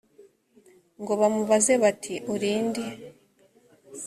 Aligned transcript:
ngo 1.01 1.11
bamubaze 1.19 1.73
bati 1.83 2.13
uri 2.33 2.51
nde 2.67 2.85